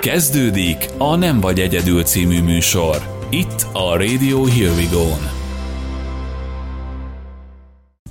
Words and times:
Kezdődik 0.00 0.86
a 0.98 1.16
Nem 1.16 1.40
vagy 1.40 1.60
egyedül 1.60 2.02
című 2.02 2.42
műsor. 2.42 3.26
Itt 3.30 3.66
a 3.72 3.96
Radio 3.96 4.44
Here 4.44 4.70
We 4.70 4.84
Go-n. 4.92 5.30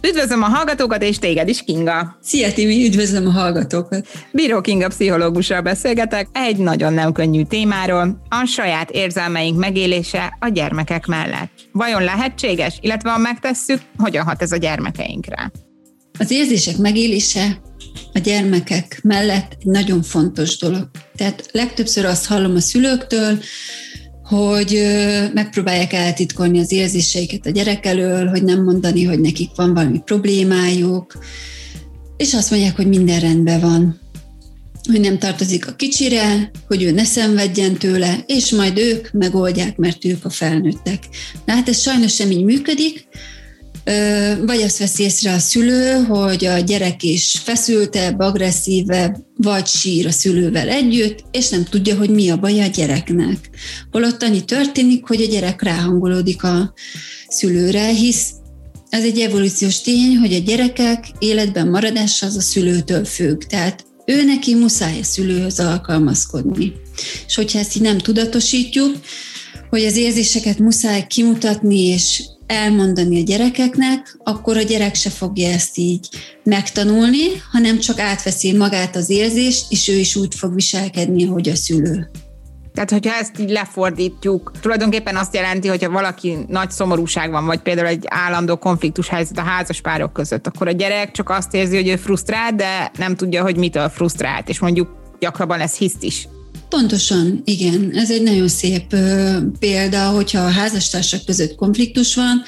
Üdvözlöm 0.07 0.43
a 0.43 0.45
hallgatókat, 0.45 1.01
és 1.03 1.19
téged 1.19 1.47
is, 1.47 1.63
Kinga. 1.63 2.17
Szia, 2.21 2.53
Timi, 2.53 2.85
üdvözlöm 2.85 3.27
a 3.27 3.31
hallgatókat. 3.31 4.07
Bíró 4.31 4.61
Kinga 4.61 4.87
pszichológussal 4.87 5.61
beszélgetek 5.61 6.27
egy 6.31 6.57
nagyon 6.57 6.93
nem 6.93 7.11
könnyű 7.11 7.43
témáról, 7.43 8.21
a 8.29 8.45
saját 8.45 8.91
érzelmeink 8.91 9.57
megélése 9.57 10.37
a 10.39 10.47
gyermekek 10.47 11.05
mellett. 11.05 11.51
Vajon 11.71 12.03
lehetséges, 12.03 12.77
illetve 12.81 13.11
ha 13.11 13.17
megtesszük, 13.17 13.81
hogyan 13.97 14.25
hat 14.25 14.41
ez 14.41 14.51
a 14.51 14.57
gyermekeinkre? 14.57 15.51
Az 16.19 16.31
érzések 16.31 16.77
megélése 16.77 17.61
a 18.13 18.19
gyermekek 18.19 18.99
mellett 19.03 19.55
egy 19.59 19.65
nagyon 19.65 20.01
fontos 20.01 20.57
dolog. 20.57 20.89
Tehát 21.17 21.49
legtöbbször 21.51 22.05
azt 22.05 22.25
hallom 22.25 22.55
a 22.55 22.59
szülőktől, 22.59 23.39
hogy 24.23 24.81
megpróbálják 25.33 25.93
eltitkolni 25.93 26.59
az 26.59 26.71
érzéseiket 26.71 27.45
a 27.45 27.49
gyerek 27.49 27.85
elől, 27.85 28.27
hogy 28.27 28.43
nem 28.43 28.63
mondani, 28.63 29.03
hogy 29.03 29.19
nekik 29.19 29.49
van 29.55 29.73
valami 29.73 30.01
problémájuk, 30.05 31.17
és 32.17 32.33
azt 32.33 32.51
mondják, 32.51 32.75
hogy 32.75 32.87
minden 32.87 33.19
rendben 33.19 33.59
van, 33.59 33.99
hogy 34.91 34.99
nem 34.99 35.17
tartozik 35.17 35.67
a 35.67 35.75
kicsire, 35.75 36.51
hogy 36.67 36.83
ő 36.83 36.91
ne 36.91 37.03
szenvedjen 37.03 37.73
tőle, 37.73 38.23
és 38.25 38.51
majd 38.51 38.77
ők 38.77 39.11
megoldják, 39.11 39.77
mert 39.77 40.05
ők 40.05 40.25
a 40.25 40.29
felnőttek. 40.29 41.03
De 41.45 41.53
hát 41.53 41.69
ez 41.69 41.81
sajnos 41.81 42.13
sem 42.13 42.31
így 42.31 42.43
működik, 42.43 43.07
vagy 44.45 44.61
azt 44.61 44.77
veszi 44.77 45.03
észre 45.03 45.33
a 45.33 45.39
szülő, 45.39 45.91
hogy 45.91 46.45
a 46.45 46.59
gyerek 46.59 47.03
is 47.03 47.41
feszültebb, 47.43 48.19
agresszívebb, 48.19 49.15
vagy 49.35 49.65
sír 49.65 50.05
a 50.05 50.11
szülővel 50.11 50.69
együtt, 50.69 51.23
és 51.31 51.49
nem 51.49 51.63
tudja, 51.63 51.97
hogy 51.97 52.09
mi 52.09 52.29
a 52.29 52.37
baj 52.37 52.61
a 52.61 52.67
gyereknek. 52.67 53.49
Holott 53.91 54.23
annyi 54.23 54.45
történik, 54.45 55.07
hogy 55.07 55.21
a 55.21 55.27
gyerek 55.27 55.61
ráhangolódik 55.61 56.43
a 56.43 56.73
szülőre, 57.27 57.85
hisz 57.87 58.31
ez 58.89 59.03
egy 59.03 59.19
evolúciós 59.19 59.81
tény, 59.81 60.17
hogy 60.17 60.33
a 60.33 60.39
gyerekek 60.39 61.05
életben 61.19 61.67
maradása 61.67 62.25
az 62.25 62.35
a 62.35 62.41
szülőtől 62.41 63.05
függ. 63.05 63.41
Tehát 63.41 63.85
ő 64.05 64.23
neki 64.23 64.55
muszáj 64.55 64.99
a 64.99 65.03
szülőhöz 65.03 65.59
alkalmazkodni. 65.59 66.73
És 67.27 67.35
hogyha 67.35 67.59
ezt 67.59 67.75
így 67.75 67.81
nem 67.81 67.97
tudatosítjuk, 67.97 68.95
hogy 69.69 69.85
az 69.85 69.95
érzéseket 69.95 70.59
muszáj 70.59 71.07
kimutatni 71.07 71.85
és 71.85 72.23
elmondani 72.47 73.19
a 73.19 73.23
gyerekeknek, 73.23 74.17
akkor 74.23 74.57
a 74.57 74.61
gyerek 74.61 74.95
se 74.95 75.09
fogja 75.09 75.49
ezt 75.49 75.77
így 75.77 76.09
megtanulni, 76.43 77.25
hanem 77.51 77.79
csak 77.79 77.99
átveszi 77.99 78.57
magát 78.57 78.95
az 78.95 79.09
érzést, 79.09 79.71
és 79.71 79.87
ő 79.87 79.93
is 79.93 80.15
úgy 80.15 80.35
fog 80.35 80.53
viselkedni, 80.53 81.25
ahogy 81.25 81.49
a 81.49 81.55
szülő. 81.55 82.09
Tehát, 82.73 82.91
hogyha 82.91 83.15
ezt 83.15 83.39
így 83.39 83.49
lefordítjuk, 83.49 84.51
tulajdonképpen 84.61 85.15
azt 85.15 85.33
jelenti, 85.33 85.67
hogyha 85.67 85.89
valaki 85.89 86.37
nagy 86.47 86.71
szomorúság 86.71 87.31
van, 87.31 87.45
vagy 87.45 87.59
például 87.59 87.87
egy 87.87 88.03
állandó 88.07 88.57
konfliktus 88.57 89.07
helyzet 89.07 89.37
a 89.37 89.41
házas 89.41 89.81
párok 89.81 90.13
között, 90.13 90.47
akkor 90.47 90.67
a 90.67 90.71
gyerek 90.71 91.11
csak 91.11 91.29
azt 91.29 91.53
érzi, 91.53 91.75
hogy 91.75 91.87
ő 91.87 91.95
frusztrált, 91.95 92.55
de 92.55 92.91
nem 92.97 93.15
tudja, 93.15 93.43
hogy 93.43 93.57
mitől 93.57 93.89
frusztrált, 93.89 94.49
és 94.49 94.59
mondjuk 94.59 95.15
gyakrabban 95.19 95.59
ez 95.59 95.75
hiszt 95.75 96.03
is. 96.03 96.27
Pontosan, 96.69 97.41
igen. 97.45 97.91
Ez 97.93 98.11
egy 98.11 98.21
nagyon 98.21 98.47
szép 98.47 98.95
példa, 99.59 100.09
hogyha 100.09 100.39
a 100.39 100.49
házastársak 100.49 101.25
között 101.25 101.55
konfliktus 101.55 102.15
van, 102.15 102.43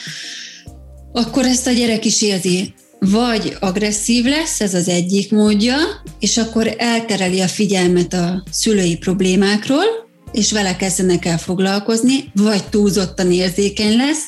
akkor 1.12 1.46
ezt 1.46 1.68
a 1.68 1.72
gyerek 1.72 2.06
is 2.06 2.22
érzi. 2.22 2.74
Vagy 3.00 3.58
agresszív 3.60 4.26
lesz, 4.26 4.62
ez 4.62 4.74
az 4.74 4.88
egyik 4.88 5.32
módja, 5.32 5.76
és 6.20 6.38
akkor 6.38 6.76
eltereli 6.78 7.42
a 7.42 7.48
figyelmet 7.48 8.14
a 8.14 8.44
szülői 8.52 8.98
problémákról, 8.98 9.86
és 10.32 10.52
vele 10.52 10.76
kezdenek 10.76 11.26
el 11.26 11.38
foglalkozni, 11.38 12.32
vagy 12.34 12.70
túlzottan 12.70 13.32
érzékeny 13.32 13.96
lesz, 13.96 14.24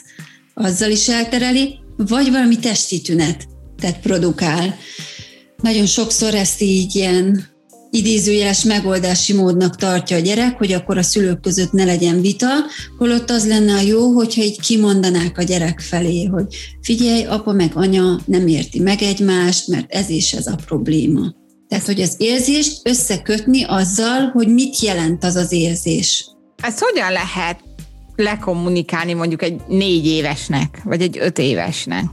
azzal 0.53 0.91
is 0.91 1.09
eltereli, 1.09 1.79
vagy 1.97 2.31
valami 2.31 2.59
testi 2.59 3.01
tünet, 3.01 3.47
tehát 3.79 3.99
produkál. 3.99 4.75
Nagyon 5.61 5.85
sokszor 5.85 6.35
ezt 6.35 6.61
így 6.61 6.95
ilyen 6.95 7.50
idézőjeles 7.91 8.63
megoldási 8.63 9.33
módnak 9.33 9.75
tartja 9.75 10.17
a 10.17 10.19
gyerek, 10.19 10.57
hogy 10.57 10.71
akkor 10.71 10.97
a 10.97 11.03
szülők 11.03 11.41
között 11.41 11.71
ne 11.71 11.83
legyen 11.83 12.21
vita, 12.21 12.49
holott 12.97 13.29
az 13.29 13.47
lenne 13.47 13.73
a 13.73 13.81
jó, 13.81 14.11
hogyha 14.11 14.41
így 14.41 14.59
kimondanák 14.59 15.37
a 15.37 15.43
gyerek 15.43 15.79
felé, 15.79 16.25
hogy 16.25 16.45
figyelj, 16.81 17.23
apa 17.23 17.51
meg 17.51 17.71
anya 17.73 18.19
nem 18.25 18.47
érti 18.47 18.79
meg 18.79 19.01
egymást, 19.01 19.67
mert 19.67 19.91
ez 19.91 20.09
is 20.09 20.33
ez 20.33 20.47
a 20.47 20.55
probléma. 20.65 21.33
Tehát, 21.67 21.85
hogy 21.85 22.01
az 22.01 22.15
érzést 22.17 22.79
összekötni 22.83 23.63
azzal, 23.63 24.29
hogy 24.33 24.47
mit 24.47 24.79
jelent 24.79 25.23
az 25.23 25.35
az 25.35 25.51
érzés. 25.51 26.25
Ezt 26.63 26.79
hogyan 26.79 27.11
lehet 27.11 27.59
lekommunikálni 28.15 29.13
mondjuk 29.13 29.41
egy 29.41 29.61
négy 29.67 30.05
évesnek, 30.05 30.81
vagy 30.83 31.01
egy 31.01 31.17
öt 31.19 31.37
évesnek? 31.37 32.05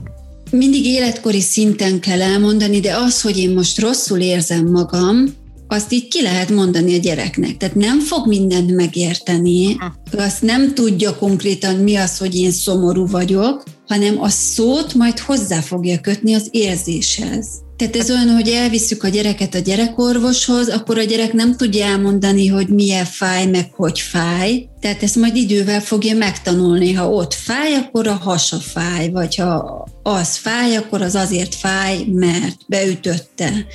Mindig 0.51 0.85
életkori 0.85 1.41
szinten 1.41 1.99
kell 1.99 2.21
elmondani, 2.21 2.79
de 2.79 2.95
az, 2.95 3.21
hogy 3.21 3.37
én 3.37 3.53
most 3.53 3.79
rosszul 3.79 4.19
érzem 4.19 4.65
magam, 4.65 5.25
azt 5.71 5.91
így 5.91 6.07
ki 6.07 6.21
lehet 6.21 6.49
mondani 6.49 6.95
a 6.95 6.99
gyereknek. 6.99 7.57
Tehát 7.57 7.75
nem 7.75 7.99
fog 7.99 8.27
mindent 8.27 8.75
megérteni, 8.75 9.77
azt 10.17 10.41
nem 10.41 10.73
tudja 10.73 11.15
konkrétan 11.15 11.75
mi 11.75 11.95
az, 11.95 12.17
hogy 12.17 12.35
én 12.35 12.51
szomorú 12.51 13.07
vagyok, 13.07 13.63
hanem 13.87 14.21
a 14.21 14.29
szót 14.29 14.93
majd 14.93 15.19
hozzá 15.19 15.59
fogja 15.59 15.99
kötni 15.99 16.33
az 16.33 16.47
érzéshez. 16.51 17.47
Tehát 17.77 17.95
ez 17.95 18.09
olyan, 18.09 18.29
hogy 18.29 18.47
elviszük 18.47 19.03
a 19.03 19.07
gyereket 19.07 19.55
a 19.55 19.59
gyerekorvoshoz, 19.59 20.69
akkor 20.69 20.97
a 20.97 21.03
gyerek 21.03 21.33
nem 21.33 21.55
tudja 21.55 21.85
elmondani, 21.85 22.47
hogy 22.47 22.67
milyen 22.67 23.05
fáj, 23.05 23.45
meg 23.45 23.73
hogy 23.73 23.99
fáj. 23.99 24.67
Tehát 24.79 25.03
ezt 25.03 25.15
majd 25.15 25.35
idővel 25.35 25.81
fogja 25.81 26.15
megtanulni. 26.15 26.93
Ha 26.93 27.09
ott 27.09 27.33
fáj, 27.33 27.73
akkor 27.73 28.07
a 28.07 28.13
hasa 28.13 28.57
fáj, 28.57 29.09
vagy 29.09 29.35
ha 29.35 29.87
az 30.03 30.37
fáj, 30.37 30.75
akkor 30.75 31.01
az 31.01 31.15
azért 31.15 31.55
fáj, 31.55 32.03
mert 32.05 32.57
beütötte 32.67 33.65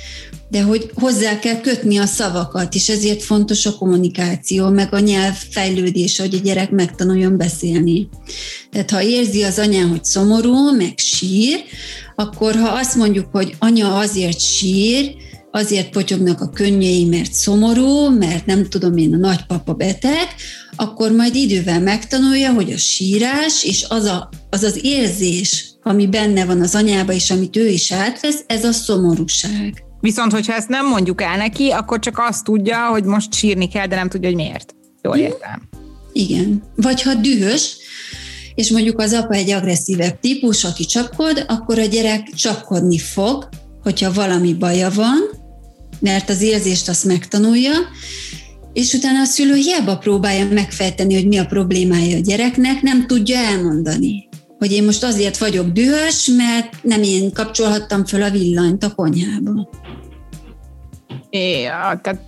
de 0.49 0.61
hogy 0.61 0.91
hozzá 0.93 1.39
kell 1.39 1.61
kötni 1.61 1.97
a 1.97 2.05
szavakat, 2.05 2.75
és 2.75 2.89
ezért 2.89 3.23
fontos 3.23 3.65
a 3.65 3.75
kommunikáció, 3.75 4.69
meg 4.69 4.93
a 4.93 4.99
nyelv 4.99 5.35
fejlődése, 5.49 6.23
hogy 6.23 6.33
a 6.33 6.43
gyerek 6.43 6.71
megtanuljon 6.71 7.37
beszélni. 7.37 8.09
Tehát 8.71 8.89
ha 8.89 9.01
érzi 9.01 9.43
az 9.43 9.59
anyán, 9.59 9.89
hogy 9.89 10.03
szomorú, 10.03 10.75
meg 10.75 10.93
sír, 10.95 11.63
akkor 12.15 12.55
ha 12.55 12.69
azt 12.69 12.95
mondjuk, 12.95 13.27
hogy 13.31 13.55
anya 13.59 13.97
azért 13.97 14.39
sír, 14.39 15.15
azért 15.55 15.89
potyognak 15.89 16.41
a 16.41 16.49
könnyei, 16.49 17.05
mert 17.05 17.33
szomorú, 17.33 18.09
mert 18.09 18.45
nem 18.45 18.69
tudom 18.69 18.97
én, 18.97 19.13
a 19.13 19.17
nagypapa 19.17 19.73
beteg, 19.73 20.27
akkor 20.75 21.11
majd 21.11 21.35
idővel 21.35 21.81
megtanulja, 21.81 22.53
hogy 22.53 22.71
a 22.71 22.77
sírás 22.77 23.63
és 23.63 23.85
az 23.89 24.03
a, 24.03 24.29
az, 24.49 24.63
az 24.63 24.79
érzés, 24.81 25.65
ami 25.83 26.07
benne 26.07 26.45
van 26.45 26.61
az 26.61 26.75
anyába, 26.75 27.13
és 27.13 27.31
amit 27.31 27.55
ő 27.55 27.67
is 27.67 27.91
átvesz, 27.91 28.43
ez 28.47 28.63
a 28.63 28.71
szomorúság. 28.71 29.83
Viszont, 29.99 30.31
hogyha 30.31 30.53
ezt 30.53 30.69
nem 30.69 30.87
mondjuk 30.87 31.21
el 31.21 31.37
neki, 31.37 31.69
akkor 31.69 31.99
csak 31.99 32.17
azt 32.29 32.43
tudja, 32.43 32.87
hogy 32.87 33.03
most 33.03 33.33
sírni 33.33 33.67
kell, 33.67 33.87
de 33.87 33.95
nem 33.95 34.09
tudja, 34.09 34.27
hogy 34.27 34.37
miért. 34.37 34.75
Jól 35.01 35.17
értem. 35.17 35.61
Igen. 36.13 36.63
Vagy 36.75 37.01
ha 37.01 37.13
dühös, 37.13 37.77
és 38.55 38.71
mondjuk 38.71 38.99
az 38.99 39.13
apa 39.13 39.33
egy 39.33 39.49
agresszívebb 39.49 40.19
típus, 40.19 40.63
aki 40.63 40.85
csapkod, 40.85 41.45
akkor 41.47 41.79
a 41.79 41.85
gyerek 41.85 42.29
csapkodni 42.33 42.97
fog, 42.97 43.49
hogyha 43.83 44.13
valami 44.13 44.53
baja 44.53 44.89
van, 44.89 45.43
mert 45.99 46.29
az 46.29 46.41
érzést 46.41 46.89
azt 46.89 47.05
megtanulja, 47.05 47.73
és 48.73 48.93
utána 48.93 49.19
a 49.19 49.25
szülő 49.25 49.53
hiába 49.53 49.97
próbálja 49.97 50.47
megfejteni, 50.47 51.13
hogy 51.13 51.27
mi 51.27 51.37
a 51.37 51.45
problémája 51.45 52.17
a 52.17 52.19
gyereknek, 52.19 52.81
nem 52.81 53.07
tudja 53.07 53.37
elmondani. 53.37 54.29
Hogy 54.57 54.71
én 54.71 54.83
most 54.83 55.03
azért 55.03 55.37
vagyok 55.37 55.67
dühös, 55.67 56.29
mert 56.37 56.83
nem 56.83 57.03
én 57.03 57.31
kapcsolhattam 57.33 58.05
föl 58.05 58.23
a 58.23 58.29
villanyt 58.29 58.83
a 58.83 58.95
konyhába. 58.95 59.69
É, 61.29 61.63
tehát 62.01 62.19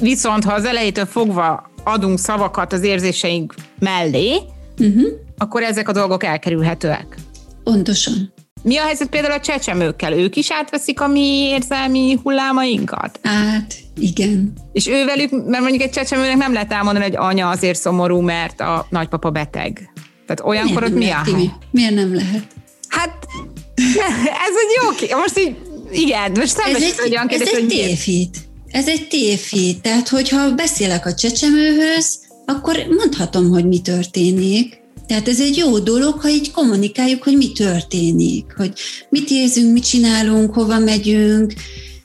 viszont 0.00 0.44
ha 0.44 0.52
az 0.52 0.64
elejétől 0.64 1.06
fogva 1.06 1.70
adunk 1.84 2.18
szavakat 2.18 2.72
az 2.72 2.82
érzéseink 2.82 3.54
mellé, 3.78 4.36
uh-huh. 4.78 5.08
akkor 5.38 5.62
ezek 5.62 5.88
a 5.88 5.92
dolgok 5.92 6.24
elkerülhetőek. 6.24 7.16
Pontosan. 7.64 8.32
Mi 8.62 8.76
a 8.76 8.82
helyzet 8.82 9.08
például 9.08 9.32
a 9.32 9.40
csecsemőkkel? 9.40 10.12
Ők 10.12 10.36
is 10.36 10.52
átveszik 10.52 11.00
a 11.00 11.06
mi 11.06 11.48
érzelmi 11.48 12.18
hullámainkat? 12.22 13.20
Hát, 13.22 13.74
igen. 13.98 14.52
És 14.72 14.86
ővelük, 14.86 15.30
mert 15.30 15.62
mondjuk 15.62 15.82
egy 15.82 15.90
csecsemőnek 15.90 16.36
nem 16.36 16.52
lehet 16.52 16.72
elmondani, 16.72 17.04
hogy 17.04 17.16
anya 17.16 17.48
azért 17.48 17.78
szomorú, 17.78 18.20
mert 18.20 18.60
a 18.60 18.86
nagypapa 18.90 19.30
beteg. 19.30 19.92
Tehát 20.26 20.42
olyankor 20.44 20.84
ott 20.84 20.94
mi 20.94 21.10
a 21.10 21.22
hely? 21.24 21.50
Miért 21.70 21.94
nem 21.94 22.14
lehet? 22.14 22.46
Hát, 22.88 23.26
ez 24.46 24.54
egy 24.62 25.00
jó 25.10 25.18
Most 25.18 25.38
így, 25.38 25.56
igen, 25.92 26.32
most 26.34 26.56
nem 26.56 26.74
ez 26.74 26.82
egy, 26.82 27.10
olyan 27.10 27.26
kérdés, 27.26 27.48
ez 27.48 27.58
egy 27.58 27.66
tévhit. 27.66 28.36
Ez 28.70 28.88
egy 28.88 29.08
tévhit. 29.08 29.82
Tehát, 29.82 30.08
hogyha 30.08 30.54
beszélek 30.54 31.06
a 31.06 31.14
csecsemőhöz, 31.14 32.18
akkor 32.46 32.76
mondhatom, 32.98 33.48
hogy 33.48 33.68
mi 33.68 33.80
történik. 33.80 34.79
Tehát 35.10 35.28
ez 35.28 35.40
egy 35.40 35.56
jó 35.56 35.78
dolog, 35.78 36.20
ha 36.20 36.28
így 36.28 36.50
kommunikáljuk, 36.50 37.22
hogy 37.22 37.36
mi 37.36 37.52
történik, 37.52 38.54
hogy 38.56 38.72
mit 39.08 39.30
érzünk, 39.30 39.72
mit 39.72 39.86
csinálunk, 39.88 40.54
hova 40.54 40.78
megyünk, 40.78 41.52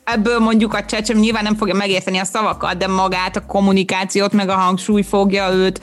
ebből 0.03 0.39
mondjuk 0.39 0.73
a 0.73 0.85
csecsem 0.85 1.17
nyilván 1.17 1.43
nem 1.43 1.55
fogja 1.55 1.73
megérteni 1.73 2.17
a 2.17 2.25
szavakat, 2.25 2.77
de 2.77 2.87
magát, 2.87 3.35
a 3.35 3.45
kommunikációt, 3.45 4.31
meg 4.31 4.49
a 4.49 4.55
hangsúly 4.55 5.01
fogja 5.01 5.53
őt 5.53 5.81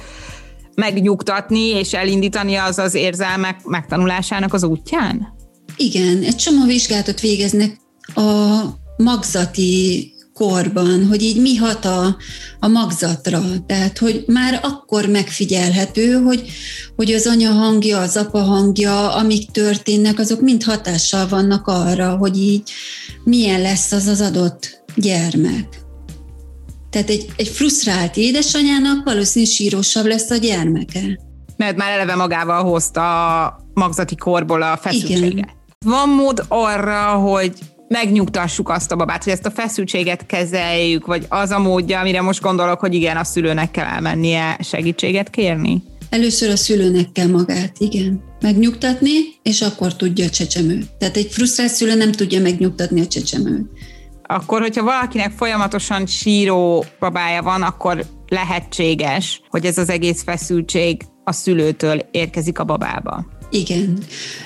megnyugtatni 0.75 1.67
és 1.67 1.93
elindítani 1.93 2.55
az 2.55 2.79
az 2.79 2.95
érzelmek 2.95 3.65
megtanulásának 3.65 4.55
az 4.55 4.63
útján? 4.63 5.35
Igen, 5.77 6.23
egy 6.23 6.37
csomó 6.37 6.65
vizsgálatot 6.65 7.21
végeznek 7.21 7.77
a 8.15 8.61
magzati 8.97 10.12
korban, 10.34 11.06
hogy 11.06 11.23
így 11.23 11.40
mi 11.40 11.56
hat 11.56 11.84
a, 11.84 12.17
a 12.61 12.69
magzatra. 12.69 13.43
Tehát, 13.67 13.99
hogy 13.99 14.25
már 14.26 14.61
akkor 14.62 15.06
megfigyelhető, 15.06 16.12
hogy, 16.12 16.50
hogy 16.96 17.12
az 17.12 17.26
anya 17.26 17.50
hangja, 17.50 17.99
az 17.99 18.17
apa 18.17 18.38
hangja, 18.38 19.14
amik 19.14 19.50
történnek, 19.50 20.19
azok 20.19 20.40
mind 20.40 20.62
hatással 20.62 21.29
vannak 21.29 21.67
arra, 21.67 22.17
hogy 22.17 22.38
így 22.38 22.70
milyen 23.25 23.61
lesz 23.61 23.93
az 23.93 24.06
az 24.06 24.20
adott 24.20 24.84
gyermek. 24.96 25.81
Tehát 26.90 27.11
egy, 27.11 27.32
egy 27.37 27.49
frusztrált 27.49 28.17
édesanyának 28.17 29.05
valószínűleg 29.05 29.55
sírósabb 29.55 30.06
lesz 30.06 30.31
a 30.31 30.37
gyermeke. 30.37 31.20
Mert 31.56 31.76
már 31.76 31.90
eleve 31.93 32.14
magával 32.14 32.64
hozta 32.64 33.44
a 33.44 33.61
magzati 33.75 34.17
korból 34.17 34.62
a 34.62 34.76
feszültséget. 34.76 35.32
Igen. 35.32 35.50
Van 35.85 36.08
mód 36.08 36.44
arra, 36.49 37.14
hogy 37.14 37.52
megnyugtassuk 37.93 38.69
azt 38.69 38.93
a 38.93 38.97
babát, 38.97 39.25
hogy 39.25 39.33
ezt 39.33 39.47
a 39.47 39.50
feszültséget 39.50 40.27
kezeljük, 40.27 41.06
vagy 41.06 41.27
az 41.29 41.50
a 41.50 41.59
módja, 41.59 41.99
amire 42.00 42.21
most 42.21 42.41
gondolok, 42.41 42.81
hogy 42.81 42.94
igen, 42.94 43.17
a 43.17 43.25
szülőnek 43.25 43.71
kell 43.71 43.87
elmennie 43.87 44.56
segítséget 44.61 45.31
kérni? 45.31 45.83
Először 46.11 46.50
a 46.50 46.56
szülőnek 46.56 47.12
kell 47.12 47.27
magát, 47.27 47.73
igen, 47.79 48.23
megnyugtatni, 48.41 49.11
és 49.43 49.61
akkor 49.61 49.97
tudja 49.97 50.25
a 50.25 50.31
csecsemő. 50.31 50.83
Tehát 50.99 51.17
egy 51.17 51.29
frusztrált 51.31 51.73
szülő 51.73 51.94
nem 51.94 52.12
tudja 52.12 52.41
megnyugtatni 52.41 53.00
a 53.00 53.06
csecsemőt. 53.06 53.67
Akkor, 54.23 54.61
hogyha 54.61 54.83
valakinek 54.83 55.33
folyamatosan 55.37 56.06
síró 56.06 56.85
babája 56.99 57.43
van, 57.43 57.62
akkor 57.62 58.05
lehetséges, 58.29 59.41
hogy 59.49 59.65
ez 59.65 59.79
az 59.79 59.88
egész 59.88 60.23
feszültség 60.23 61.03
a 61.25 61.33
szülőtől 61.33 62.09
érkezik 62.11 62.59
a 62.59 62.65
babába. 62.65 63.27
Igen. 63.50 63.99